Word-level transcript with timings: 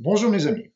Bonjour 0.00 0.30
mes 0.30 0.46
amis. 0.46 0.70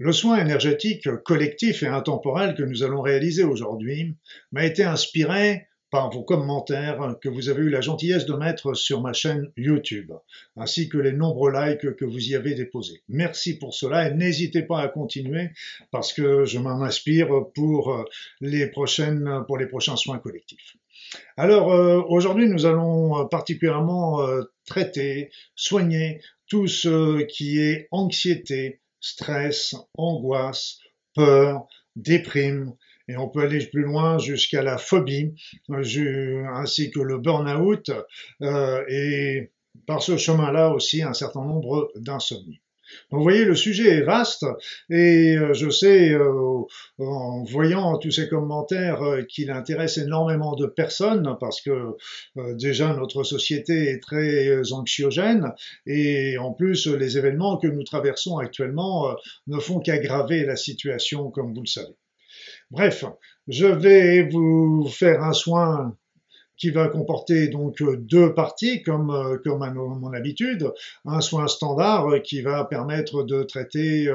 Le 0.00 0.10
soin 0.10 0.38
énergétique 0.38 1.08
collectif 1.24 1.84
et 1.84 1.86
intemporel 1.86 2.56
que 2.56 2.64
nous 2.64 2.82
allons 2.82 3.02
réaliser 3.02 3.44
aujourd'hui 3.44 4.16
m'a 4.50 4.64
été 4.64 4.82
inspiré 4.82 5.68
par 5.92 6.10
vos 6.10 6.24
commentaires 6.24 7.14
que 7.22 7.28
vous 7.28 7.50
avez 7.50 7.62
eu 7.62 7.68
la 7.68 7.80
gentillesse 7.80 8.26
de 8.26 8.34
mettre 8.34 8.74
sur 8.74 9.00
ma 9.00 9.12
chaîne 9.12 9.52
YouTube, 9.56 10.10
ainsi 10.56 10.88
que 10.88 10.98
les 10.98 11.12
nombreux 11.12 11.52
likes 11.52 11.94
que 11.94 12.04
vous 12.04 12.30
y 12.30 12.34
avez 12.34 12.54
déposés. 12.54 13.00
Merci 13.08 13.56
pour 13.56 13.74
cela 13.74 14.08
et 14.08 14.14
n'hésitez 14.14 14.62
pas 14.62 14.80
à 14.80 14.88
continuer 14.88 15.50
parce 15.92 16.12
que 16.12 16.44
je 16.44 16.58
m'en 16.58 16.82
inspire 16.82 17.28
pour 17.54 18.04
les 18.40 18.66
prochaines, 18.66 19.44
pour 19.46 19.56
les 19.56 19.66
prochains 19.66 19.94
soins 19.94 20.18
collectifs. 20.18 20.76
Alors 21.36 21.72
euh, 21.72 22.02
aujourd'hui, 22.08 22.48
nous 22.48 22.66
allons 22.66 23.26
particulièrement 23.28 24.22
euh, 24.22 24.42
traiter, 24.64 25.30
soigner 25.54 26.20
tout 26.50 26.66
ce 26.66 27.22
qui 27.22 27.58
est 27.58 27.88
anxiété, 27.90 28.80
stress, 29.00 29.74
angoisse, 29.96 30.78
peur, 31.14 31.66
déprime, 31.96 32.74
et 33.08 33.16
on 33.16 33.28
peut 33.28 33.42
aller 33.42 33.64
plus 33.66 33.82
loin 33.82 34.18
jusqu'à 34.18 34.62
la 34.62 34.76
phobie, 34.76 35.32
ainsi 35.68 36.90
que 36.90 37.00
le 37.00 37.18
burn-out, 37.18 37.90
euh, 38.42 38.84
et 38.88 39.50
par 39.86 40.02
ce 40.02 40.16
chemin-là 40.16 40.70
aussi 40.70 41.02
un 41.02 41.14
certain 41.14 41.44
nombre 41.44 41.90
d'insomnies. 41.96 42.60
Donc 43.10 43.18
vous 43.18 43.22
voyez, 43.22 43.44
le 43.44 43.54
sujet 43.54 43.98
est 43.98 44.02
vaste 44.02 44.44
et 44.88 45.36
euh, 45.36 45.52
je 45.52 45.68
sais, 45.68 46.10
euh, 46.12 46.62
en 46.98 47.44
voyant 47.44 47.98
tous 47.98 48.10
ces 48.10 48.28
commentaires, 48.28 49.02
euh, 49.02 49.22
qu'il 49.22 49.50
intéresse 49.50 49.98
énormément 49.98 50.54
de 50.54 50.66
personnes 50.66 51.36
parce 51.40 51.60
que 51.60 51.96
déjà 52.54 52.94
notre 52.94 53.22
société 53.22 53.90
est 53.90 54.00
très 54.00 54.72
anxiogène 54.72 55.52
et 55.86 56.38
en 56.38 56.52
plus 56.52 56.86
les 56.86 57.18
événements 57.18 57.56
que 57.56 57.66
nous 57.66 57.82
traversons 57.82 58.38
actuellement 58.38 59.14
ne 59.46 59.58
font 59.58 59.80
qu'aggraver 59.80 60.44
la 60.44 60.56
situation 60.56 61.30
comme 61.30 61.54
vous 61.54 61.62
le 61.62 61.66
savez. 61.66 61.96
Bref, 62.70 63.04
je 63.48 63.66
vais 63.66 64.28
vous 64.28 64.88
faire 64.88 65.22
un 65.22 65.32
soin 65.32 65.96
qui 66.60 66.70
va 66.70 66.88
comporter 66.88 67.48
donc 67.48 67.80
euh, 67.80 67.96
deux 67.96 68.34
parties 68.34 68.82
comme, 68.82 69.10
euh, 69.10 69.38
comme 69.42 69.62
à 69.62 69.70
mon 69.70 70.12
habitude, 70.12 70.70
un 71.06 71.22
soin 71.22 71.48
standard 71.48 72.08
euh, 72.08 72.18
qui 72.18 72.42
va 72.42 72.64
permettre 72.64 73.24
de 73.24 73.42
traiter 73.42 74.10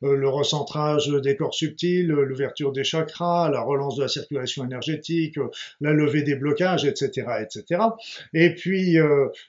le 0.00 0.28
recentrage 0.28 1.08
des 1.08 1.36
corps 1.36 1.54
subtils, 1.54 2.06
l'ouverture 2.06 2.72
des 2.72 2.84
chakras, 2.84 3.50
la 3.50 3.60
relance 3.60 3.96
de 3.96 4.02
la 4.02 4.08
circulation 4.08 4.64
énergétique, 4.64 5.36
la 5.80 5.92
levée 5.92 6.22
des 6.22 6.34
blocages, 6.34 6.86
etc., 6.86 7.26
etc. 7.42 7.82
Et 8.32 8.54
puis 8.54 8.96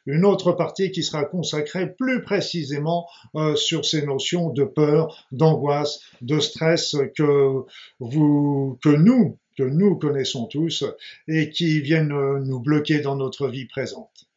une 0.05 0.25
autre 0.25 0.51
partie 0.51 0.91
qui 0.91 1.03
sera 1.03 1.23
consacrée 1.23 1.93
plus 1.93 2.21
précisément 2.23 3.07
sur 3.55 3.85
ces 3.85 4.05
notions 4.05 4.49
de 4.49 4.65
peur, 4.65 5.25
d'angoisse, 5.31 6.01
de 6.21 6.39
stress 6.39 6.97
que 7.15 7.63
vous, 7.99 8.77
que 8.83 8.89
nous, 8.89 9.37
que 9.57 9.63
nous 9.63 9.97
connaissons 9.97 10.45
tous 10.45 10.83
et 11.27 11.49
qui 11.49 11.81
viennent 11.81 12.11
euh, 12.11 12.39
nous 12.39 12.59
bloquer 12.59 12.99
dans 12.99 13.15
notre 13.15 13.47
vie 13.47 13.65
présente. 13.65 14.27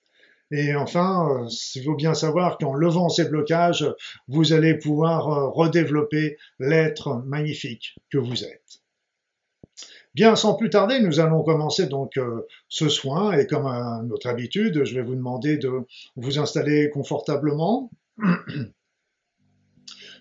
Et 0.50 0.74
enfin, 0.74 1.28
euh, 1.28 1.48
il 1.74 1.84
faut 1.84 1.96
bien 1.96 2.14
savoir 2.14 2.58
qu'en 2.58 2.74
levant 2.74 3.08
ces 3.08 3.28
blocages, 3.28 3.86
vous 4.28 4.52
allez 4.52 4.74
pouvoir 4.74 5.28
euh, 5.28 5.48
redévelopper 5.48 6.36
l'être 6.58 7.22
magnifique 7.26 7.96
que 8.10 8.18
vous 8.18 8.44
êtes. 8.44 8.82
Bien, 10.14 10.34
sans 10.34 10.54
plus 10.54 10.70
tarder, 10.70 11.00
nous 11.00 11.20
allons 11.20 11.42
commencer 11.42 11.88
donc 11.88 12.18
ce 12.70 12.88
soin 12.88 13.36
et 13.36 13.46
comme 13.46 13.66
à 13.66 14.00
notre 14.02 14.28
habitude, 14.28 14.82
je 14.84 14.94
vais 14.94 15.02
vous 15.02 15.14
demander 15.14 15.58
de 15.58 15.82
vous 16.16 16.38
installer 16.38 16.88
confortablement, 16.88 17.90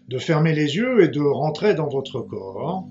de 0.07 0.17
fermer 0.17 0.53
les 0.53 0.75
yeux 0.75 1.01
et 1.01 1.07
de 1.07 1.21
rentrer 1.21 1.75
dans 1.75 1.87
votre 1.87 2.19
corps. 2.19 2.89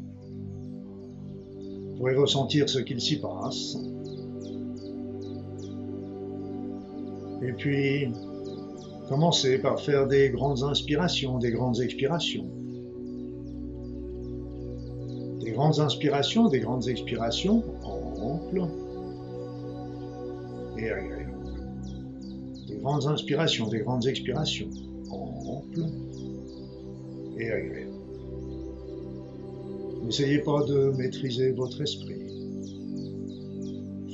Vous 1.95 1.99
pourrez 1.99 2.17
ressentir 2.17 2.69
ce 2.69 2.81
qu'il 2.81 3.01
s'y 3.01 3.21
passe. 3.21 3.77
Et 7.41 7.53
puis, 7.53 8.09
commencez 9.09 9.59
par 9.59 9.81
faire 9.81 10.09
des 10.09 10.31
grandes 10.31 10.65
inspirations, 10.65 11.39
des 11.39 11.53
grandes 11.53 11.81
expirations. 11.81 12.51
Des 15.41 15.53
grandes 15.53 15.79
inspirations, 15.79 16.49
des 16.49 16.59
grandes 16.59 16.89
expirations 16.89 17.63
amples 17.85 18.67
et 20.77 20.91
agréables. 20.91 21.33
Des 22.67 22.77
grandes 22.79 23.07
inspirations, 23.07 23.69
des 23.69 23.79
grandes 23.79 24.07
expirations 24.07 24.71
amples 25.13 25.87
et 27.39 27.53
agréables. 27.53 27.94
N'essayez 30.05 30.41
pas 30.41 30.63
de 30.65 30.91
maîtriser 30.99 31.53
votre 31.53 31.81
esprit. 31.81 32.27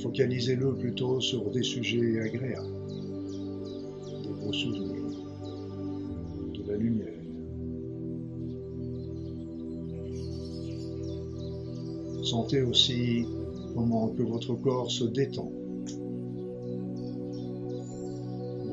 Focalisez-le 0.01 0.73
plutôt 0.75 1.19
sur 1.19 1.51
des 1.51 1.63
sujets 1.63 2.21
agréables, 2.21 2.65
des 4.23 4.33
beaux 4.41 4.53
souvenirs, 4.53 5.19
de 6.53 6.71
la 6.71 6.77
lumière. 6.77 7.07
Sentez 12.23 12.61
aussi 12.61 13.25
comment 13.75 14.07
que 14.07 14.23
votre 14.23 14.55
corps 14.55 14.89
se 14.89 15.03
détend. 15.03 15.51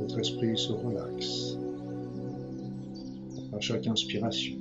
Votre 0.01 0.21
esprit 0.21 0.57
se 0.57 0.73
relaxe 0.73 1.59
à 3.53 3.59
chaque 3.59 3.89
inspiration 3.89 4.57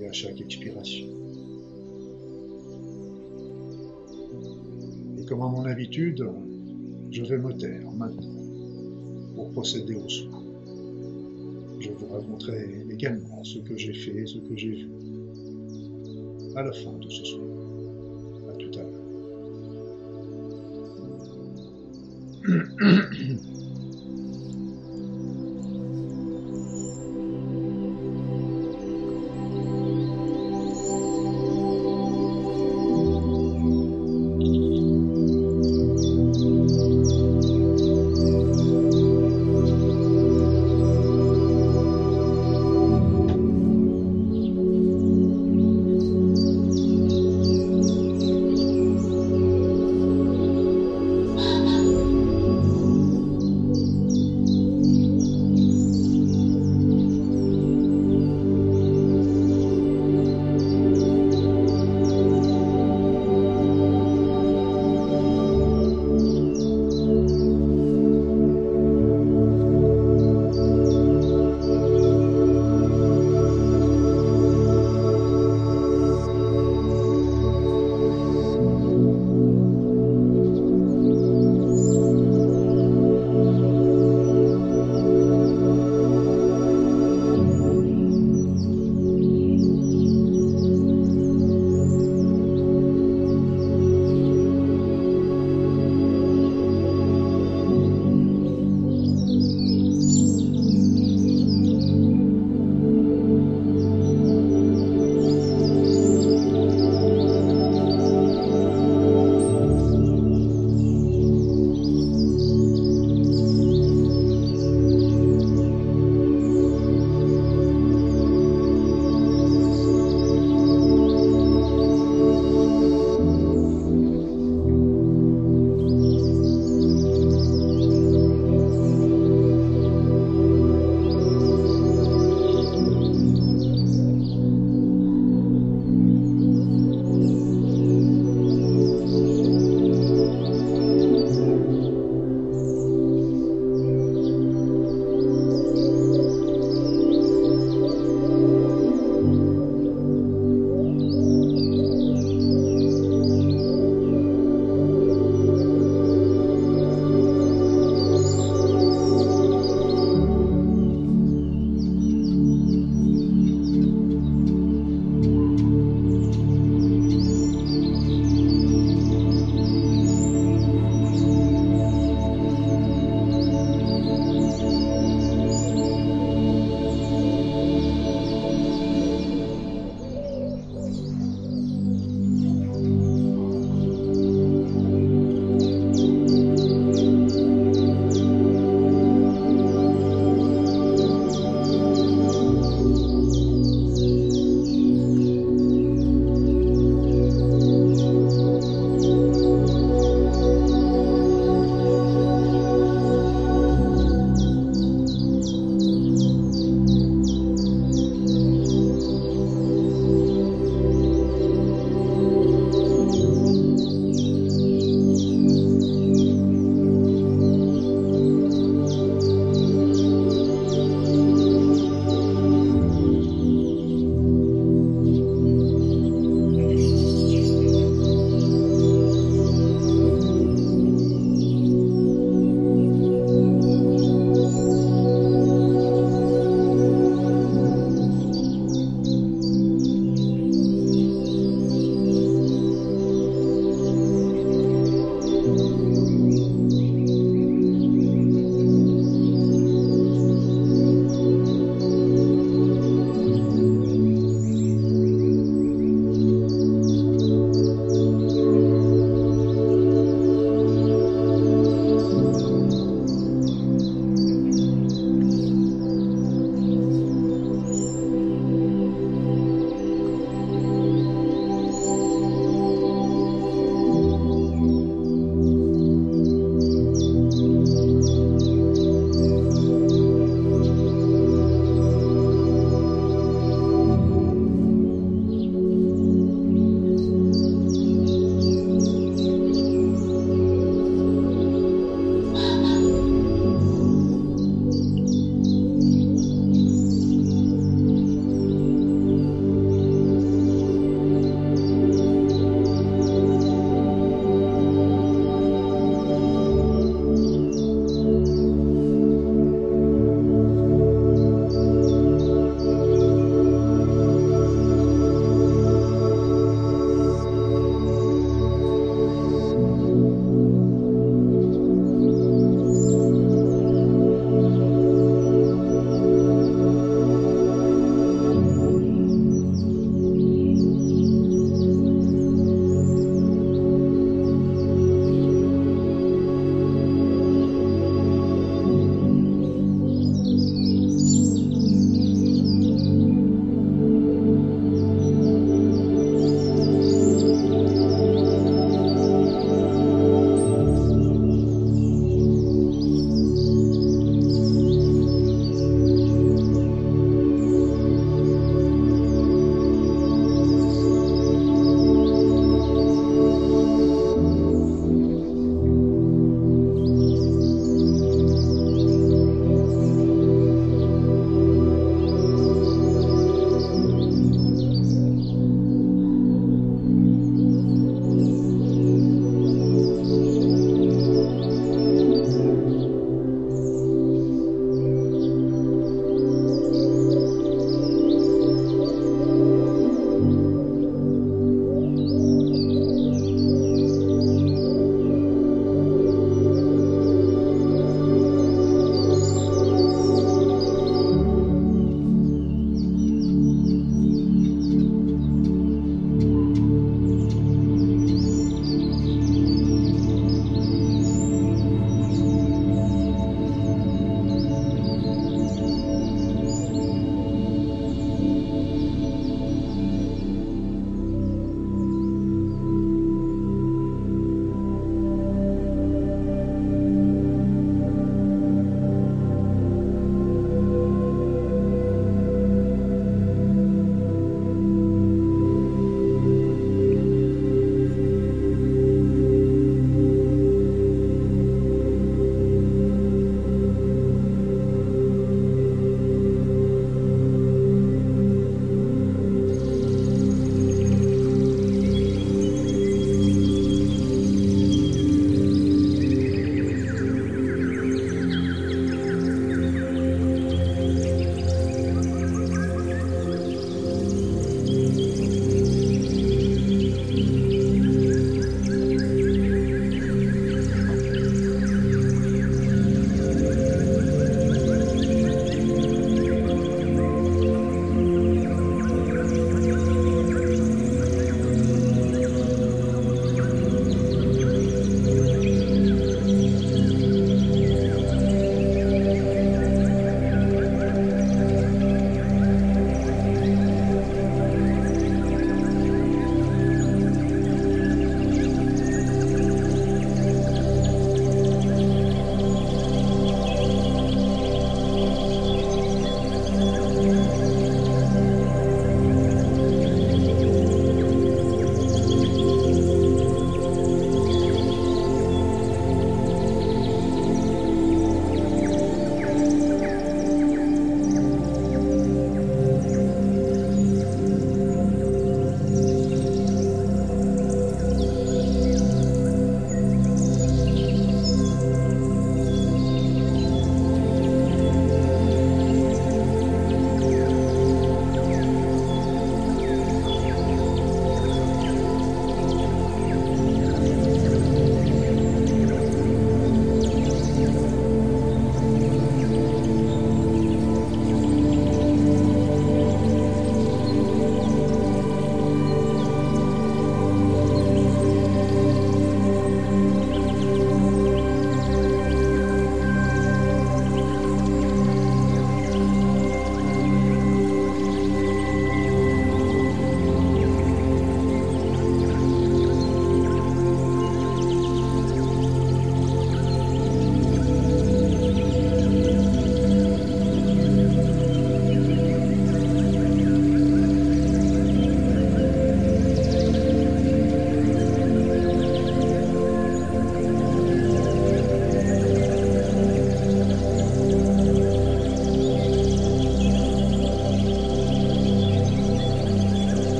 et 0.00 0.06
à 0.06 0.12
chaque 0.12 0.40
expiration. 0.40 1.21
Comme 5.32 5.42
à 5.44 5.48
mon 5.48 5.64
habitude, 5.64 6.22
je 7.10 7.24
vais 7.24 7.38
me 7.38 7.54
taire 7.56 7.90
maintenant 7.96 9.34
pour 9.34 9.50
procéder 9.52 9.94
au 9.94 10.06
soin. 10.06 10.44
Je 11.80 11.88
vous 11.90 12.06
raconterai 12.12 12.84
également 12.90 13.42
ce 13.42 13.60
que 13.60 13.74
j'ai 13.74 13.94
fait, 13.94 14.26
ce 14.26 14.36
que 14.36 14.54
j'ai 14.54 14.72
vu 14.72 14.90
à 16.54 16.62
la 16.64 16.72
fin 16.72 16.92
de 16.98 17.08
ce 17.08 17.24
soir. 17.24 17.46
À 18.50 18.52
tout 18.58 18.72
à 18.78 18.82
l'heure. 22.42 23.38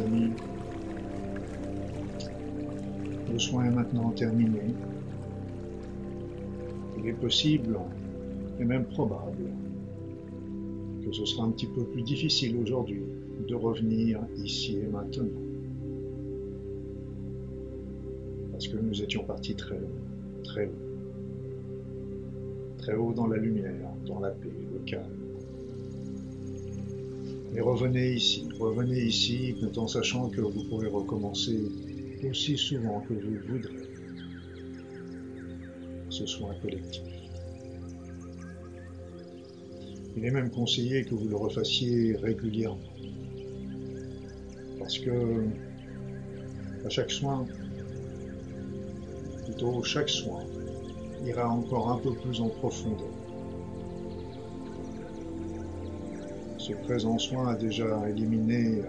Amis. 0.00 0.32
Le 3.32 3.38
soin 3.38 3.64
est 3.64 3.70
maintenant 3.70 4.10
terminé. 4.10 4.74
Il 6.98 7.06
est 7.06 7.12
possible, 7.14 7.78
et 8.58 8.64
même 8.64 8.84
probable, 8.84 9.50
que 11.04 11.12
ce 11.12 11.24
sera 11.24 11.44
un 11.44 11.50
petit 11.50 11.66
peu 11.66 11.84
plus 11.84 12.02
difficile 12.02 12.56
aujourd'hui 12.58 13.02
de 13.48 13.54
revenir 13.54 14.20
ici 14.36 14.78
et 14.78 14.86
maintenant. 14.86 15.26
Parce 18.52 18.68
que 18.68 18.76
nous 18.76 19.02
étions 19.02 19.24
partis 19.24 19.54
très 19.54 19.76
haut, 19.76 20.42
très 20.44 20.66
haut. 20.66 20.90
Très 22.78 22.94
haut 22.94 23.12
dans 23.12 23.26
la 23.26 23.38
lumière, 23.38 23.90
dans 24.06 24.20
la 24.20 24.30
paix, 24.30 24.52
le 24.72 24.78
calme. 24.80 25.19
Mais 27.52 27.60
revenez 27.60 28.12
ici, 28.12 28.48
revenez 28.58 29.02
ici 29.02 29.56
tout 29.60 29.76
en 29.78 29.88
sachant 29.88 30.28
que 30.28 30.40
vous 30.40 30.64
pourrez 30.68 30.86
recommencer 30.88 31.58
aussi 32.28 32.56
souvent 32.56 33.00
que 33.00 33.14
vous 33.14 33.38
voudrez 33.48 33.90
ce 36.10 36.26
soin 36.26 36.54
collectif. 36.62 37.02
Il 40.16 40.24
est 40.24 40.30
même 40.30 40.50
conseillé 40.50 41.04
que 41.04 41.14
vous 41.14 41.28
le 41.28 41.36
refassiez 41.36 42.16
régulièrement. 42.16 42.78
Parce 44.78 44.98
que 44.98 45.44
à 46.84 46.88
chaque 46.88 47.10
soin, 47.10 47.46
plutôt 49.44 49.82
chaque 49.82 50.08
soin, 50.08 50.44
ira 51.24 51.48
encore 51.48 51.90
un 51.90 51.98
peu 51.98 52.12
plus 52.14 52.40
en 52.40 52.48
profondeur. 52.48 53.19
Ce 56.70 56.76
présent 56.76 57.18
soin 57.18 57.48
a 57.48 57.54
déjà 57.56 58.08
éliminé 58.08 58.82
euh, 58.82 58.84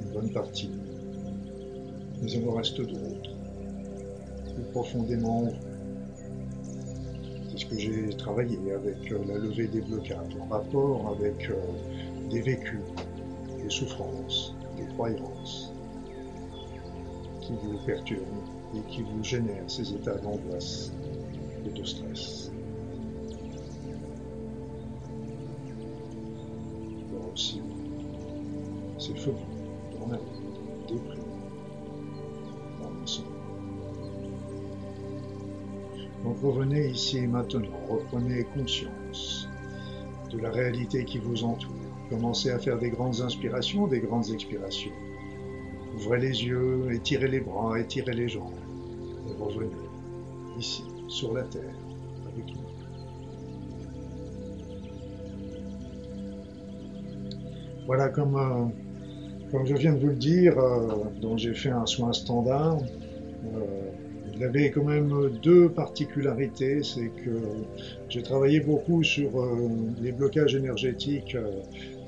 une 0.00 0.12
bonne 0.14 0.32
partie, 0.32 0.70
mais 2.22 2.30
il 2.30 2.48
en 2.48 2.52
reste 2.52 2.80
d'autres, 2.80 3.30
plus 4.54 4.64
profondément 4.72 5.42
en 5.42 5.52
C'est 7.50 7.58
ce 7.58 7.66
que 7.66 7.78
j'ai 7.78 8.08
travaillé 8.16 8.58
avec 8.72 9.12
euh, 9.12 9.18
la 9.28 9.36
levée 9.36 9.66
des 9.66 9.82
blocages, 9.82 10.36
en 10.40 10.46
rapport 10.46 11.14
avec 11.18 11.50
euh, 11.50 11.56
des 12.30 12.40
vécus, 12.40 12.80
des 13.62 13.68
souffrances, 13.68 14.54
des 14.78 14.86
croyances 14.94 15.74
qui 17.42 17.52
vous 17.62 17.76
perturbent 17.84 18.24
et 18.74 18.80
qui 18.90 19.02
vous 19.02 19.22
génèrent 19.22 19.68
ces 19.70 19.92
états 19.92 20.16
d'angoisse 20.16 20.92
et 21.66 21.78
de 21.78 21.84
stress. 21.84 22.50
Aussi 27.32 27.62
ces 28.98 29.14
phobies, 29.14 29.38
burn-out, 29.92 30.20
déprime, 30.88 31.28
Donc 36.24 36.36
revenez 36.42 36.88
ici 36.88 37.18
et 37.18 37.26
maintenant, 37.26 37.62
reprenez 37.88 38.44
conscience 38.54 39.48
de 40.32 40.38
la 40.38 40.50
réalité 40.50 41.04
qui 41.04 41.18
vous 41.18 41.44
entoure. 41.44 41.72
Commencez 42.10 42.50
à 42.50 42.58
faire 42.58 42.78
des 42.78 42.90
grandes 42.90 43.20
inspirations, 43.20 43.86
des 43.86 44.00
grandes 44.00 44.30
expirations. 44.30 44.92
Ouvrez 45.94 46.18
les 46.18 46.44
yeux, 46.44 46.92
étirez 46.92 47.28
les 47.28 47.40
bras, 47.40 47.78
étirez 47.78 48.14
les 48.14 48.28
jambes. 48.28 48.52
Et 49.28 49.42
revenez 49.42 49.70
ici, 50.58 50.84
sur 51.06 51.32
la 51.32 51.44
terre, 51.44 51.74
Voilà, 57.88 58.10
comme, 58.10 58.36
euh, 58.36 59.50
comme 59.50 59.64
je 59.64 59.74
viens 59.74 59.94
de 59.94 59.98
vous 59.98 60.08
le 60.08 60.16
dire, 60.16 60.58
euh, 60.58 61.04
donc 61.22 61.38
j'ai 61.38 61.54
fait 61.54 61.70
un 61.70 61.86
soin 61.86 62.12
standard. 62.12 62.76
Euh, 62.76 63.60
il 64.34 64.44
avait 64.44 64.70
quand 64.70 64.84
même 64.84 65.10
deux 65.42 65.70
particularités, 65.70 66.82
c'est 66.82 67.08
que 67.08 67.40
j'ai 68.10 68.22
travaillé 68.22 68.60
beaucoup 68.60 69.02
sur 69.02 69.40
euh, 69.40 69.70
les 70.02 70.12
blocages 70.12 70.54
énergétiques 70.54 71.34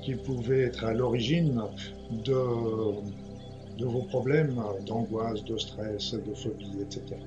qui 0.03 0.13
pouvaient 0.13 0.61
être 0.61 0.85
à 0.85 0.93
l'origine 0.93 1.63
de, 2.11 2.35
de 3.81 3.85
vos 3.85 4.03
problèmes 4.03 4.61
d'angoisse, 4.85 5.43
de 5.43 5.57
stress, 5.57 6.13
de 6.13 6.33
phobie, 6.33 6.77
etc. 6.81 7.17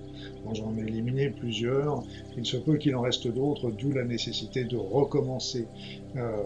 J'en 0.53 0.77
ai 0.77 0.83
éliminé 0.83 1.31
plusieurs. 1.31 2.03
Il 2.37 2.47
se 2.47 2.57
peut 2.57 2.77
qu'il 2.77 2.95
en 2.95 3.01
reste 3.03 3.27
d'autres, 3.27 3.71
d'où 3.71 3.93
la 3.93 4.05
nécessité 4.05 4.65
de 4.65 4.77
recommencer 4.77 5.67
euh, 6.17 6.37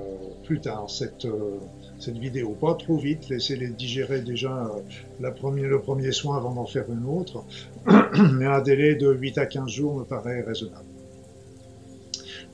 plus 0.44 0.60
tard 0.60 0.88
cette, 0.88 1.26
euh, 1.26 1.58
cette 1.98 2.16
vidéo. 2.16 2.56
Pas 2.58 2.74
trop 2.74 2.96
vite, 2.96 3.28
laissez-les 3.28 3.68
digérer 3.68 4.22
déjà 4.22 4.66
euh, 4.66 4.80
la 5.20 5.30
le 5.30 5.80
premier 5.80 6.12
soin 6.12 6.36
avant 6.36 6.54
d'en 6.54 6.66
faire 6.66 6.86
une 6.90 7.06
autre, 7.06 7.44
mais 8.34 8.46
un 8.46 8.62
délai 8.62 8.94
de 8.94 9.12
8 9.12 9.38
à 9.38 9.46
15 9.46 9.68
jours 9.68 9.94
me 9.96 10.04
paraît 10.04 10.40
raisonnable. 10.42 10.87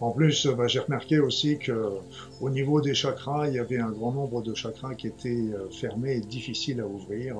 En 0.00 0.10
plus, 0.10 0.46
bah, 0.48 0.66
j'ai 0.66 0.80
remarqué 0.80 1.20
aussi 1.20 1.58
que 1.58 1.92
au 2.40 2.50
niveau 2.50 2.80
des 2.80 2.94
chakras, 2.94 3.48
il 3.48 3.54
y 3.54 3.58
avait 3.58 3.78
un 3.78 3.90
grand 3.90 4.12
nombre 4.12 4.42
de 4.42 4.52
chakras 4.52 4.94
qui 4.96 5.06
étaient 5.06 5.28
euh, 5.28 5.70
fermés 5.70 6.16
et 6.16 6.20
difficiles 6.20 6.80
à 6.80 6.86
ouvrir, 6.86 7.36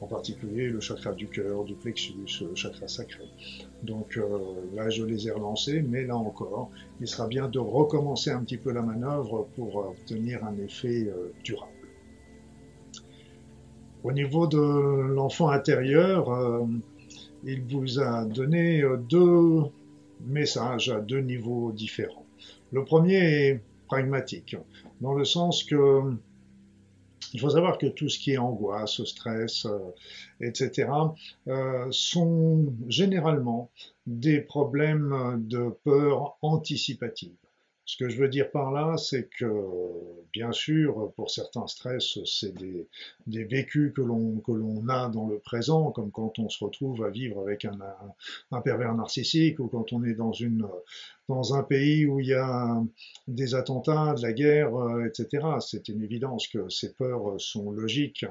en 0.00 0.06
particulier 0.06 0.68
le 0.68 0.80
chakra 0.80 1.12
du 1.12 1.28
cœur, 1.28 1.64
du 1.64 1.74
plexus, 1.74 2.14
le 2.40 2.54
chakra 2.54 2.88
sacré. 2.88 3.24
Donc 3.82 4.16
euh, 4.16 4.38
là, 4.74 4.88
je 4.88 5.04
les 5.04 5.28
ai 5.28 5.30
relancés, 5.30 5.82
mais 5.82 6.06
là 6.06 6.16
encore, 6.16 6.70
il 7.00 7.06
sera 7.06 7.28
bien 7.28 7.48
de 7.48 7.58
recommencer 7.58 8.30
un 8.30 8.42
petit 8.44 8.56
peu 8.56 8.72
la 8.72 8.82
manœuvre 8.82 9.46
pour 9.54 9.76
obtenir 9.76 10.42
un 10.44 10.56
effet 10.56 11.06
euh, 11.06 11.32
durable. 11.44 11.70
Au 14.02 14.12
niveau 14.12 14.46
de 14.46 14.58
l'enfant 15.12 15.50
intérieur, 15.50 16.66
il 17.44 17.62
vous 17.64 18.00
a 18.00 18.24
donné 18.24 18.82
deux 19.10 19.64
message 20.26 20.90
à 20.90 21.00
deux 21.00 21.20
niveaux 21.20 21.72
différents. 21.72 22.26
Le 22.72 22.84
premier 22.84 23.16
est 23.16 23.60
pragmatique, 23.86 24.56
dans 25.00 25.14
le 25.14 25.24
sens 25.24 25.64
que 25.64 26.14
il 27.32 27.40
faut 27.40 27.50
savoir 27.50 27.78
que 27.78 27.86
tout 27.86 28.08
ce 28.08 28.18
qui 28.18 28.32
est 28.32 28.38
angoisse, 28.38 29.04
stress, 29.04 29.66
euh, 29.66 29.78
etc., 30.40 30.90
euh, 31.46 31.86
sont 31.90 32.72
généralement 32.88 33.70
des 34.06 34.40
problèmes 34.40 35.44
de 35.46 35.70
peur 35.84 36.36
anticipative. 36.42 37.36
Ce 37.90 37.96
que 37.96 38.08
je 38.08 38.18
veux 38.18 38.28
dire 38.28 38.52
par 38.52 38.70
là, 38.70 38.96
c'est 38.96 39.28
que, 39.36 39.50
bien 40.32 40.52
sûr, 40.52 41.12
pour 41.16 41.28
certains 41.28 41.66
stress, 41.66 42.20
c'est 42.24 42.54
des, 42.54 42.86
des, 43.26 43.42
vécus 43.42 43.92
que 43.92 44.00
l'on 44.00 44.88
a 44.88 45.08
dans 45.08 45.26
le 45.26 45.40
présent, 45.40 45.90
comme 45.90 46.12
quand 46.12 46.38
on 46.38 46.48
se 46.48 46.64
retrouve 46.64 47.02
à 47.04 47.10
vivre 47.10 47.40
avec 47.40 47.64
un, 47.64 47.76
un, 48.52 48.60
pervers 48.60 48.94
narcissique 48.94 49.58
ou 49.58 49.66
quand 49.66 49.92
on 49.92 50.04
est 50.04 50.14
dans 50.14 50.30
une 50.30 50.68
dans 51.28 51.54
un 51.54 51.62
pays 51.62 52.06
où 52.06 52.18
il 52.18 52.26
y 52.26 52.34
a 52.34 52.82
des 53.28 53.54
attentats, 53.54 54.14
de 54.14 54.22
la 54.22 54.32
guerre, 54.32 54.74
euh, 54.74 55.06
etc. 55.06 55.46
C'est 55.60 55.88
une 55.88 56.02
évidence 56.02 56.48
que 56.48 56.68
ces 56.68 56.92
peurs 56.92 57.40
sont 57.40 57.70
logiques. 57.70 58.24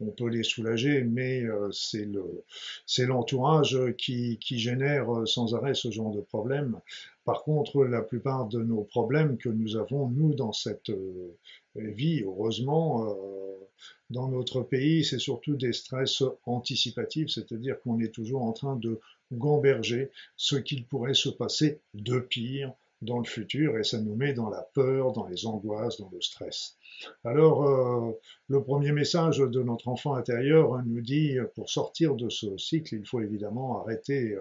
On 0.00 0.10
peut 0.10 0.28
les 0.28 0.44
soulager, 0.44 1.02
mais 1.02 1.42
euh, 1.42 1.70
c'est 1.72 2.04
le 2.04 2.44
c'est 2.86 3.06
l'entourage 3.06 3.76
qui, 3.98 4.38
qui 4.38 4.58
génère 4.58 5.06
sans 5.26 5.54
arrêt 5.54 5.74
ce 5.74 5.90
genre 5.90 6.12
de 6.12 6.20
problème. 6.20 6.80
Par 7.24 7.42
contre, 7.42 7.84
la 7.84 8.02
plupart 8.02 8.46
de 8.48 8.62
nos 8.62 8.82
problèmes 8.82 9.38
que 9.38 9.48
nous 9.48 9.76
avons, 9.76 10.08
nous, 10.08 10.34
dans 10.34 10.52
cette 10.52 10.90
euh, 10.90 11.36
vie, 11.74 12.22
heureusement, 12.22 13.08
euh, 13.08 13.54
dans 14.10 14.28
notre 14.28 14.60
pays, 14.62 15.04
c'est 15.04 15.18
surtout 15.18 15.56
des 15.56 15.72
stress 15.72 16.22
anticipatifs, 16.44 17.30
c'est-à-dire 17.30 17.80
qu'on 17.80 17.98
est 17.98 18.14
toujours 18.14 18.42
en 18.42 18.52
train 18.52 18.76
de 18.76 19.00
gamberger 19.32 20.10
ce 20.36 20.56
qu'il 20.56 20.86
pourrait 20.86 21.14
se 21.14 21.30
passer 21.30 21.80
de 21.94 22.18
pire 22.18 22.72
dans 23.02 23.18
le 23.18 23.24
futur 23.24 23.78
et 23.78 23.84
ça 23.84 24.00
nous 24.00 24.14
met 24.14 24.34
dans 24.34 24.50
la 24.50 24.62
peur, 24.74 25.12
dans 25.12 25.26
les 25.26 25.46
angoisses, 25.46 25.98
dans 25.98 26.10
le 26.10 26.20
stress. 26.20 26.76
Alors, 27.24 27.66
euh, 27.66 28.12
le 28.48 28.62
premier 28.62 28.92
message 28.92 29.38
de 29.38 29.62
notre 29.62 29.88
enfant 29.88 30.14
intérieur 30.14 30.82
nous 30.84 31.00
dit, 31.00 31.36
pour 31.54 31.70
sortir 31.70 32.14
de 32.14 32.28
ce 32.28 32.56
cycle, 32.58 32.94
il 32.94 33.06
faut 33.06 33.20
évidemment 33.20 33.80
arrêter 33.80 34.32
euh, 34.32 34.40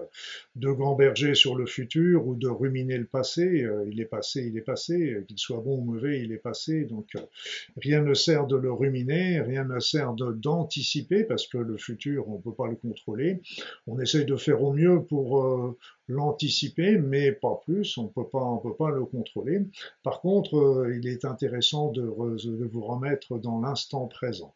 de 0.55 0.69
gamberger 0.69 1.35
sur 1.35 1.55
le 1.55 1.65
futur 1.65 2.27
ou 2.27 2.35
de 2.35 2.47
ruminer 2.47 2.97
le 2.97 3.05
passé. 3.05 3.63
Euh, 3.63 3.85
il 3.89 4.01
est 4.01 4.05
passé, 4.05 4.45
il 4.45 4.57
est 4.57 4.61
passé, 4.61 5.23
qu'il 5.27 5.39
soit 5.39 5.59
bon 5.59 5.77
ou 5.77 5.93
mauvais, 5.93 6.21
il 6.21 6.31
est 6.31 6.37
passé. 6.37 6.83
Donc, 6.83 7.13
rien 7.77 8.01
ne 8.01 8.13
sert 8.13 8.47
de 8.47 8.57
le 8.57 8.71
ruminer, 8.71 9.41
rien 9.41 9.63
ne 9.63 9.79
sert 9.79 10.13
d'anticiper, 10.13 11.23
parce 11.23 11.47
que 11.47 11.57
le 11.57 11.77
futur, 11.77 12.27
on 12.27 12.37
ne 12.37 12.41
peut 12.41 12.53
pas 12.53 12.67
le 12.67 12.75
contrôler. 12.75 13.41
On 13.87 13.99
essaye 13.99 14.25
de 14.25 14.35
faire 14.35 14.61
au 14.61 14.73
mieux 14.73 15.03
pour 15.03 15.77
l'anticiper, 16.09 16.97
mais 16.97 17.31
pas 17.31 17.61
plus, 17.65 17.97
on 17.97 18.07
peut 18.07 18.27
pas, 18.27 18.43
on 18.43 18.57
peut 18.57 18.75
pas 18.75 18.91
le 18.91 19.05
contrôler. 19.05 19.61
Par 20.03 20.19
contre, 20.21 20.87
il 20.93 21.07
est 21.07 21.25
intéressant 21.25 21.91
de 21.91 22.01
de 22.47 22.65
vous 22.65 22.83
remettre 22.83 23.37
dans 23.37 23.59
l'instant 23.59 24.07
présent, 24.07 24.53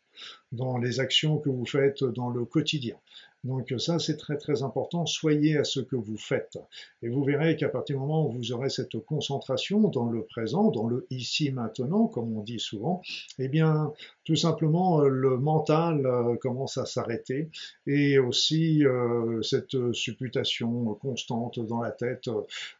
dans 0.51 0.77
les 0.77 0.99
actions 0.99 1.37
que 1.37 1.49
vous 1.49 1.65
faites 1.65 2.03
dans 2.03 2.29
le 2.29 2.45
quotidien. 2.45 2.97
Donc 3.43 3.73
ça, 3.77 3.97
c'est 3.97 4.17
très 4.17 4.37
très 4.37 4.63
important. 4.63 5.05
Soyez 5.05 5.57
à 5.57 5.63
ce 5.63 5.79
que 5.79 5.95
vous 5.95 6.17
faites. 6.17 6.57
Et 7.01 7.07
vous 7.07 7.23
verrez 7.23 7.55
qu'à 7.55 7.69
partir 7.69 7.95
du 7.95 8.01
moment 8.01 8.27
où 8.27 8.31
vous 8.31 8.51
aurez 8.51 8.69
cette 8.69 8.99
concentration 8.99 9.87
dans 9.87 10.09
le 10.09 10.23
présent, 10.23 10.69
dans 10.69 10.87
le 10.87 11.05
ici 11.11 11.51
maintenant, 11.51 12.07
comme 12.07 12.35
on 12.35 12.41
dit 12.41 12.59
souvent, 12.59 13.01
eh 13.39 13.47
bien, 13.47 13.93
tout 14.25 14.35
simplement, 14.35 15.01
euh, 15.01 15.07
le 15.07 15.37
mental 15.37 16.05
euh, 16.05 16.35
commence 16.35 16.77
à 16.77 16.85
s'arrêter 16.85 17.49
et 17.85 18.19
aussi 18.19 18.85
euh, 18.85 19.41
cette 19.43 19.93
supputation 19.93 20.95
constante 20.95 21.59
dans 21.59 21.81
la 21.81 21.91
tête 21.91 22.29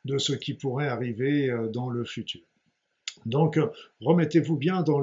de 0.04 0.18
ce 0.18 0.34
qui 0.34 0.54
pourrait 0.54 0.88
arriver 0.88 1.50
dans 1.72 1.90
le 1.90 2.04
futur. 2.04 2.42
Donc, 3.28 3.60
remettez-vous 4.00 4.56
bien 4.56 4.84
dans 4.84 5.02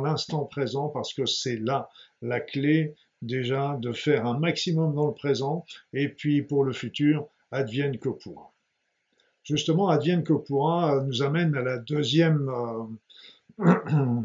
l'instant 0.00 0.44
présent 0.44 0.88
parce 0.88 1.12
que 1.12 1.26
c'est 1.26 1.56
là 1.56 1.90
la 2.22 2.38
clé 2.38 2.94
déjà 3.22 3.76
de 3.82 3.92
faire 3.92 4.24
un 4.24 4.38
maximum 4.38 4.94
dans 4.94 5.08
le 5.08 5.14
présent, 5.14 5.64
et 5.92 6.08
puis 6.08 6.42
pour 6.42 6.62
le 6.64 6.72
futur, 6.72 7.26
advienne 7.50 7.98
que 7.98 8.08
pourra. 8.08 8.52
Justement, 9.42 9.88
advienne 9.88 10.22
que 10.22 10.32
pourra 10.32 11.00
nous 11.00 11.22
amène 11.22 11.56
à 11.56 11.62
la 11.62 11.78
deuxième, 11.78 12.48
euh, 13.58 13.64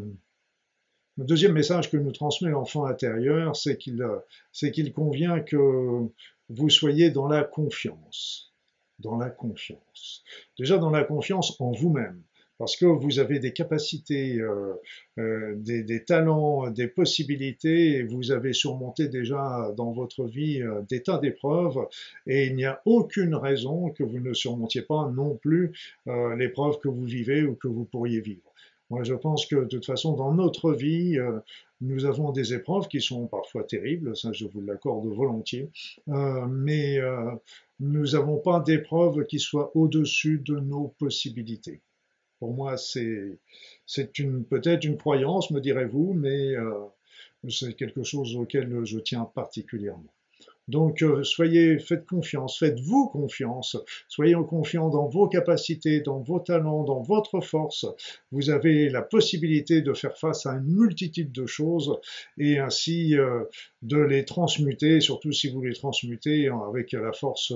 le 1.16 1.24
deuxième 1.24 1.52
message 1.52 1.90
que 1.90 1.96
nous 1.96 2.12
transmet 2.12 2.50
l'enfant 2.50 2.86
intérieur, 2.86 3.56
c'est 3.56 3.76
qu'il, 3.76 4.06
c'est 4.52 4.70
qu'il 4.70 4.92
convient 4.92 5.40
que 5.40 6.08
vous 6.48 6.70
soyez 6.70 7.10
dans 7.10 7.26
la 7.26 7.42
confiance. 7.42 8.52
Dans 9.00 9.16
la 9.16 9.30
confiance. 9.30 10.22
Déjà 10.56 10.78
dans 10.78 10.90
la 10.90 11.02
confiance 11.02 11.60
en 11.60 11.72
vous-même 11.72 12.22
parce 12.58 12.76
que 12.76 12.86
vous 12.86 13.18
avez 13.18 13.38
des 13.38 13.52
capacités, 13.52 14.38
euh, 14.38 14.74
euh, 15.18 15.54
des, 15.56 16.04
talents, 16.04 16.70
des 16.70 16.86
possibilités, 16.86 17.96
et 17.96 18.02
vous 18.02 18.30
avez 18.30 18.52
surmonté 18.52 19.08
déjà 19.08 19.72
dans 19.76 19.92
votre 19.92 20.24
vie 20.24 20.62
euh, 20.62 20.82
des 20.88 21.02
tas 21.02 21.18
d'épreuves, 21.18 21.78
et 22.26 22.46
il 22.46 22.56
n'y 22.56 22.64
a 22.64 22.80
aucune 22.84 23.34
raison 23.34 23.90
que 23.90 24.04
vous 24.04 24.20
ne 24.20 24.32
surmontiez 24.32 24.82
pas 24.82 25.10
non 25.10 25.36
plus 25.36 25.72
l'épreuve 26.06 26.78
que 26.78 26.88
vous 26.88 27.04
vivez 27.04 27.42
ou 27.42 27.54
que 27.54 27.68
vous 27.68 27.84
pourriez 27.84 28.20
vivre. 28.20 28.52
Moi, 28.90 29.04
je 29.04 29.14
pense 29.14 29.46
que 29.46 29.56
de 29.56 29.64
toute 29.64 29.86
façon, 29.86 30.14
dans 30.14 30.32
notre 30.32 30.72
vie, 30.72 31.18
nous 31.80 32.04
avons 32.04 32.30
des 32.30 32.54
épreuves 32.54 32.88
qui 32.88 33.00
sont 33.00 33.26
parfois 33.26 33.64
terribles, 33.64 34.16
ça 34.16 34.32
je 34.32 34.46
vous 34.46 34.60
l'accorde 34.60 35.06
volontiers, 35.06 35.70
mais 36.06 37.00
nous 37.80 38.06
n'avons 38.12 38.38
pas 38.38 38.60
d'épreuves 38.60 39.24
qui 39.24 39.38
soient 39.38 39.72
au-dessus 39.74 40.42
de 40.44 40.58
nos 40.58 40.88
possibilités. 40.98 41.80
Pour 42.42 42.54
moi, 42.54 42.76
c'est 42.76 43.38
peut-être 43.86 44.84
une 44.84 44.96
croyance, 44.96 45.52
me 45.52 45.60
direz-vous, 45.60 46.12
mais 46.12 46.56
euh, 46.56 46.88
c'est 47.48 47.74
quelque 47.74 48.02
chose 48.02 48.34
auquel 48.34 48.84
je 48.84 48.98
tiens 48.98 49.30
particulièrement. 49.32 50.12
Donc 50.68 51.02
euh, 51.02 51.24
soyez, 51.24 51.78
faites 51.78 52.06
confiance, 52.06 52.58
faites-vous 52.58 53.08
confiance, 53.08 53.76
soyez 54.08 54.36
confiants 54.48 54.90
dans 54.90 55.08
vos 55.08 55.26
capacités, 55.28 56.00
dans 56.00 56.20
vos 56.20 56.38
talents, 56.38 56.84
dans 56.84 57.02
votre 57.02 57.40
force. 57.40 57.84
Vous 58.30 58.50
avez 58.50 58.88
la 58.88 59.02
possibilité 59.02 59.82
de 59.82 59.92
faire 59.92 60.16
face 60.16 60.46
à 60.46 60.52
une 60.52 60.72
multitude 60.72 61.32
de 61.32 61.46
choses 61.46 61.98
et 62.38 62.58
ainsi 62.58 63.16
euh, 63.18 63.44
de 63.82 63.98
les 63.98 64.24
transmuter, 64.24 65.00
surtout 65.00 65.32
si 65.32 65.50
vous 65.50 65.62
les 65.62 65.74
transmutez 65.74 66.48
avec 66.48 66.92
la 66.92 67.12
force 67.12 67.52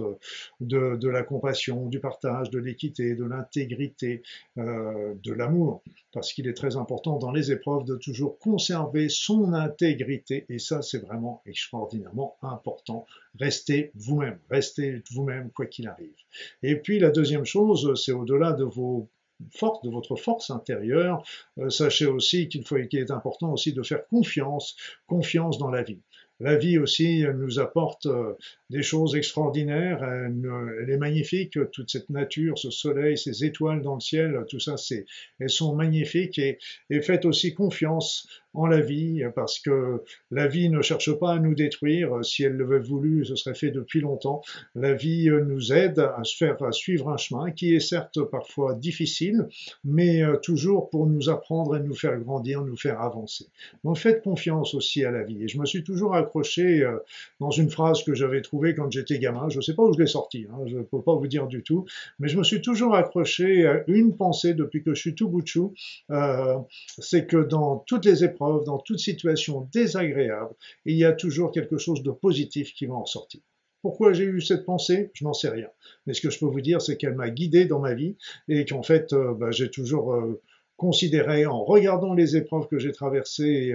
de, 0.61 1.09
la 1.09 1.23
compassion, 1.23 1.87
du 1.87 2.01
partage, 2.01 2.51
de 2.51 2.59
l'équité, 2.59 3.15
de 3.15 3.25
l'intégrité, 3.25 4.23
euh, 4.59 5.15
de 5.23 5.33
l'amour, 5.33 5.83
parce 6.13 6.33
qu'il 6.33 6.49
est 6.49 6.55
très 6.55 6.77
important 6.77 7.19
dans 7.19 7.31
les 7.31 7.53
épreuves 7.53 7.85
de 7.85 7.95
toujours 7.95 8.39
conserver 8.39 9.09
son 9.09 9.53
intégrité. 9.53 10.45
Et 10.49 10.59
ça 10.59 10.83
c'est 10.83 10.99
vraiment 10.99 11.43
extraordinairement 11.47 12.37
important 12.43 12.96
restez 13.39 13.91
vous-même, 13.95 14.39
restez 14.51 15.03
vous-même 15.11 15.51
quoi 15.51 15.67
qu'il 15.67 15.89
arrive. 15.89 16.15
Et 16.63 16.77
puis 16.77 16.99
la 16.99 17.11
deuxième 17.11 17.45
chose, 17.45 18.01
c'est 18.03 18.13
au-delà 18.13 18.53
de 18.53 18.65
vos 18.65 19.09
forces, 19.51 19.83
de 19.83 19.91
votre 19.91 20.17
force 20.17 20.51
intérieure, 20.51 21.23
euh, 21.59 21.71
sachez 21.71 22.07
aussi 22.07 22.49
qu'il 22.49 22.65
faut, 22.65 22.77
qu'il 22.87 23.01
est 23.01 23.11
important 23.11 23.53
aussi 23.53 23.73
de 23.73 23.83
faire 23.83 24.07
confiance, 24.09 24.77
confiance 25.07 25.59
dans 25.59 25.71
la 25.71 25.83
vie. 25.83 26.01
La 26.39 26.57
vie 26.57 26.79
aussi 26.79 27.25
nous 27.35 27.59
apporte 27.59 28.05
euh, 28.07 28.35
des 28.69 28.83
choses 28.83 29.17
extraordinaires, 29.17 30.05
elle, 30.05 30.91
est 30.91 30.99
magnifique, 30.99 31.59
toute 31.73 31.91
cette 31.91 32.11
nature, 32.11 32.59
ce 32.59 32.71
soleil, 32.71 33.17
ces 33.17 33.45
étoiles 33.45 33.81
dans 33.81 33.95
le 33.95 34.01
ciel, 34.01 34.45
tout 34.51 34.61
ça, 34.61 34.77
c'est, 34.77 35.07
elles 35.39 35.49
sont 35.49 35.75
magnifiques 35.75 36.39
et, 36.39 36.59
et 36.91 37.01
faites 37.01 37.25
aussi 37.25 37.55
confiance 37.55 38.29
en 38.57 38.67
la 38.67 38.81
vie, 38.81 39.23
parce 39.35 39.59
que 39.59 40.03
la 40.31 40.47
vie 40.47 40.69
ne 40.69 40.83
cherche 40.83 41.13
pas 41.13 41.33
à 41.33 41.39
nous 41.39 41.55
détruire. 41.55 42.25
Si 42.25 42.43
elle 42.43 42.57
l'avait 42.57 42.79
voulu, 42.79 43.25
ce 43.25 43.37
serait 43.37 43.55
fait 43.55 43.71
depuis 43.71 44.01
longtemps. 44.01 44.43
La 44.75 44.95
vie 44.95 45.31
nous 45.47 45.73
aide 45.73 45.99
à 45.99 46.25
se 46.25 46.37
faire 46.37 46.57
à 46.63 46.73
suivre 46.73 47.11
un 47.11 47.17
chemin 47.17 47.51
qui 47.51 47.75
est 47.75 47.81
certes 47.81 48.23
parfois 48.23 48.75
difficile, 48.75 49.49
mais 49.85 50.23
euh, 50.23 50.37
toujours 50.37 50.91
pour 50.91 51.07
nous 51.07 51.29
apprendre 51.29 51.77
et 51.77 51.81
nous 51.81 51.95
faire 51.95 52.19
grandir, 52.19 52.63
nous 52.63 52.77
faire 52.77 53.01
avancer. 53.01 53.47
Donc 53.85 53.99
faites 53.99 54.23
confiance 54.23 54.75
aussi 54.75 55.05
à 55.05 55.11
la 55.11 55.23
vie. 55.23 55.43
Et 55.43 55.49
je 55.49 55.59
me 55.59 55.67
suis 55.67 55.85
toujours 55.85 56.15
accroché 56.15 56.83
euh, 56.83 56.99
dans 57.41 57.51
une 57.51 57.71
phrase 57.71 58.03
que 58.03 58.15
j'avais 58.15 58.43
trouvée 58.43 58.75
quand 58.75 58.91
j'étais 58.91 59.19
gamin. 59.19 59.49
Je 59.49 59.59
ne 59.59 59.63
sais 59.63 59.75
pas 59.75 59.83
où 59.83 59.93
je 59.93 59.99
l'ai 59.99 60.07
sortie, 60.07 60.47
hein, 60.51 60.65
je 60.67 60.79
ne 60.79 60.83
peux 60.83 61.03
pas 61.03 61.15
vous 61.15 61.27
dire 61.27 61.47
du 61.47 61.63
tout, 61.63 61.85
mais 62.19 62.29
je 62.29 62.39
me 62.39 62.45
suis 62.45 62.61
toujours 62.61 62.95
accroché 62.95 63.67
à 63.67 63.83
une 63.87 64.17
pensée 64.17 64.55
depuis 64.55 64.83
que 64.83 64.95
je 64.95 65.01
suis 65.01 65.15
tout 65.15 65.29
bout 65.29 65.43
de 65.43 65.47
chou. 65.47 65.75
Euh, 66.11 66.57
c'est 66.99 67.27
que 67.27 67.37
dans 67.37 67.79
toutes 67.87 68.05
les 68.05 68.25
épreuves 68.25 68.46
dans 68.65 68.79
toute 68.79 68.99
situation 68.99 69.69
désagréable, 69.73 70.55
il 70.85 70.97
y 70.97 71.05
a 71.05 71.13
toujours 71.13 71.51
quelque 71.51 71.79
chose 71.79 72.03
de 72.03 72.11
positif 72.11 72.73
qui 72.75 72.87
va 72.87 72.95
en 72.95 73.07
sortir. 73.07 73.41
Pourquoi 73.87 74.13
j'ai 74.13 74.25
eu 74.25 74.41
cette 74.41 74.65
pensée? 74.65 75.13
Je 75.15 75.23
n'en 75.23 75.33
sais 75.33 75.49
rien. 75.49 75.69
Mais 76.07 76.15
ce 76.15 76.21
que 76.21 76.29
je 76.29 76.41
peux 76.41 76.47
vous 76.47 76.61
dire, 76.61 76.83
c'est 76.83 76.97
qu'elle 76.97 77.15
m'a 77.15 77.31
guidé 77.31 77.67
dans 77.67 77.79
ma 77.79 77.95
vie 77.95 78.17
et 78.49 78.65
qu'en 78.65 78.83
fait, 78.83 79.13
euh, 79.13 79.33
bah, 79.33 79.53
j'ai 79.53 79.71
toujours 79.71 80.13
euh, 80.13 80.43
considéré, 80.77 81.47
en 81.47 81.65
regardant 81.65 82.13
les 82.13 82.35
épreuves 82.37 82.67
que 82.67 82.81
j'ai 82.81 82.91
traversées 82.91 83.73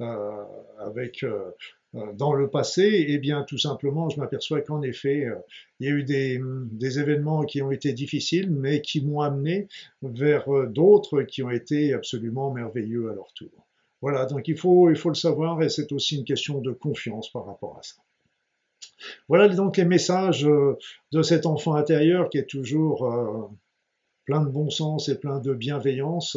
euh, 0.00 0.34
dans 2.14 2.34
le 2.34 2.50
passé, 2.50 3.06
eh 3.08 3.16
bien 3.16 3.42
tout 3.42 3.56
simplement, 3.56 4.10
je 4.10 4.20
m'aperçois 4.20 4.60
qu'en 4.60 4.82
effet, 4.82 5.26
il 5.80 5.88
y 5.88 5.90
a 5.90 5.94
eu 5.94 6.04
des, 6.04 6.98
événements 6.98 7.44
qui 7.44 7.62
ont 7.62 7.70
été 7.70 7.94
difficiles, 7.94 8.50
mais 8.50 8.82
qui 8.82 9.00
m'ont 9.00 9.22
amené 9.22 9.66
vers 10.02 10.68
d'autres 10.68 11.22
qui 11.22 11.42
ont 11.42 11.50
été 11.50 11.94
absolument 11.94 12.52
merveilleux 12.52 13.10
à 13.10 13.14
leur 13.14 13.32
tour. 13.32 13.67
Voilà, 14.00 14.26
donc 14.26 14.46
il 14.48 14.56
faut, 14.56 14.90
il 14.90 14.96
faut 14.96 15.08
le 15.08 15.14
savoir 15.14 15.62
et 15.62 15.68
c'est 15.68 15.90
aussi 15.92 16.16
une 16.16 16.24
question 16.24 16.60
de 16.60 16.72
confiance 16.72 17.30
par 17.30 17.46
rapport 17.46 17.76
à 17.78 17.82
ça. 17.82 17.96
Voilà 19.28 19.48
donc 19.48 19.76
les 19.76 19.84
messages 19.84 20.46
euh, 20.46 20.76
de 21.12 21.22
cet 21.22 21.46
enfant 21.46 21.74
intérieur 21.74 22.30
qui 22.30 22.38
est 22.38 22.48
toujours 22.48 23.06
euh, 23.06 23.48
plein 24.24 24.42
de 24.42 24.48
bon 24.48 24.70
sens 24.70 25.08
et 25.08 25.18
plein 25.18 25.40
de 25.40 25.54
bienveillance. 25.54 26.36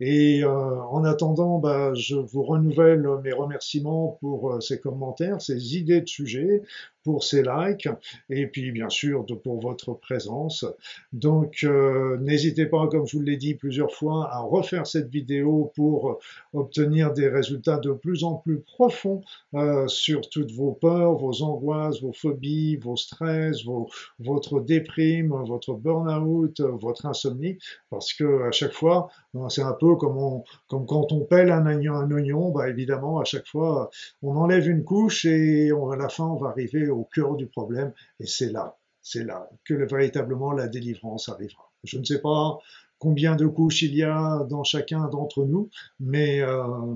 Et 0.00 0.42
euh, 0.42 0.48
en 0.48 1.04
attendant, 1.04 1.58
bah, 1.58 1.92
je 1.94 2.16
vous 2.16 2.42
renouvelle 2.42 3.06
mes 3.22 3.32
remerciements 3.32 4.18
pour 4.20 4.62
ces 4.62 4.80
commentaires, 4.80 5.42
ces 5.42 5.76
idées 5.76 6.00
de 6.00 6.08
sujets, 6.08 6.62
pour 7.06 7.22
ces 7.22 7.44
likes 7.44 7.88
et 8.30 8.48
puis 8.48 8.72
bien 8.72 8.88
sûr 8.88 9.22
de, 9.26 9.34
pour 9.34 9.60
votre 9.60 9.94
présence. 9.94 10.64
Donc 11.12 11.60
euh, 11.62 12.16
n'hésitez 12.18 12.66
pas, 12.66 12.88
comme 12.88 13.06
je 13.06 13.16
vous 13.16 13.22
l'ai 13.22 13.36
dit 13.36 13.54
plusieurs 13.54 13.92
fois, 13.92 14.28
à 14.32 14.40
refaire 14.40 14.88
cette 14.88 15.08
vidéo 15.08 15.70
pour 15.76 16.18
obtenir 16.52 17.12
des 17.12 17.28
résultats 17.28 17.78
de 17.78 17.92
plus 17.92 18.24
en 18.24 18.34
plus 18.34 18.58
profonds 18.58 19.22
euh, 19.54 19.86
sur 19.86 20.28
toutes 20.28 20.50
vos 20.50 20.72
peurs, 20.72 21.16
vos 21.16 21.42
angoisses, 21.42 22.02
vos 22.02 22.12
phobies, 22.12 22.74
vos 22.74 22.96
stress, 22.96 23.64
vos, 23.64 23.88
votre 24.18 24.58
déprime, 24.58 25.32
votre 25.46 25.74
burn-out, 25.74 26.60
votre 26.60 27.06
insomnie, 27.06 27.56
parce 27.88 28.12
que 28.14 28.48
à 28.48 28.50
chaque 28.50 28.72
fois, 28.72 29.10
c'est 29.48 29.62
un 29.62 29.72
peu 29.72 29.96
comme, 29.96 30.42
comme 30.68 30.86
quand 30.86 31.12
on 31.12 31.24
pèle 31.24 31.50
un 31.50 31.66
oignon, 31.66 32.50
bah 32.50 32.68
évidemment 32.68 33.18
à 33.18 33.24
chaque 33.24 33.46
fois 33.46 33.90
on 34.22 34.36
enlève 34.36 34.68
une 34.68 34.84
couche 34.84 35.24
et 35.24 35.70
à 35.70 35.96
la 35.96 36.08
fin 36.08 36.24
on 36.24 36.36
va 36.36 36.48
arriver 36.48 36.88
au 36.88 37.04
cœur 37.04 37.36
du 37.36 37.46
problème, 37.46 37.92
et 38.20 38.26
c'est 38.26 38.50
là, 38.50 38.76
c'est 39.02 39.24
là 39.24 39.48
que 39.64 39.74
véritablement 39.74 40.52
la 40.52 40.68
délivrance 40.68 41.28
arrivera. 41.28 41.70
Je 41.84 41.98
ne 41.98 42.04
sais 42.04 42.20
pas 42.20 42.58
combien 42.98 43.36
de 43.36 43.46
couches 43.46 43.82
il 43.82 43.94
y 43.94 44.02
a 44.02 44.44
dans 44.44 44.64
chacun 44.64 45.08
d'entre 45.08 45.44
nous, 45.44 45.70
mais 46.00 46.40
euh, 46.40 46.94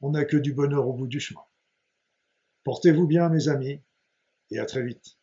on 0.00 0.10
n'a 0.10 0.24
que 0.24 0.36
du 0.36 0.52
bonheur 0.52 0.88
au 0.88 0.92
bout 0.92 1.06
du 1.06 1.20
chemin. 1.20 1.42
Portez-vous 2.64 3.06
bien, 3.06 3.28
mes 3.28 3.48
amis, 3.48 3.80
et 4.50 4.58
à 4.58 4.66
très 4.66 4.82
vite. 4.82 5.16